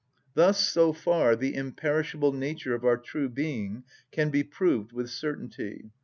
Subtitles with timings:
[0.33, 5.91] Thus so far the imperishable nature of our true being can be proved with certainty.